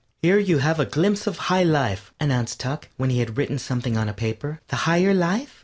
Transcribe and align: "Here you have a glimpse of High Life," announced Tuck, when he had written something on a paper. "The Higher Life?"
"Here 0.23 0.39
you 0.39 0.57
have 0.57 0.79
a 0.79 0.85
glimpse 0.87 1.27
of 1.27 1.37
High 1.37 1.61
Life," 1.61 2.11
announced 2.19 2.59
Tuck, 2.59 2.87
when 2.97 3.11
he 3.11 3.19
had 3.19 3.37
written 3.37 3.59
something 3.59 3.97
on 3.97 4.09
a 4.09 4.15
paper. 4.15 4.59
"The 4.69 4.77
Higher 4.89 5.13
Life?" 5.13 5.59